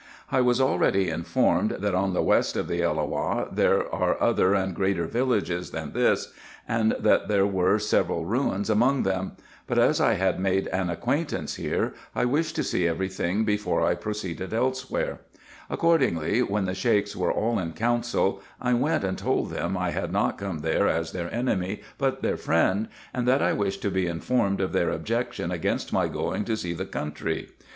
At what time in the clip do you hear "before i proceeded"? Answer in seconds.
13.43-14.55